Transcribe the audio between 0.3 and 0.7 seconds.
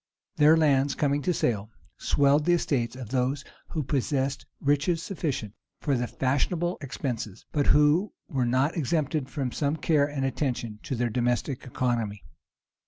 Their